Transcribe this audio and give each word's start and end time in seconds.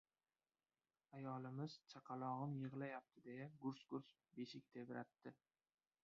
Ayolimiz 1.17 1.75
chaqalog‘im 1.91 2.55
yig‘layapti 2.63 3.23
deya, 3.27 3.47
gurs-gurs 3.65 4.09
beshik 4.39 4.71
tebratdi. 4.79 5.35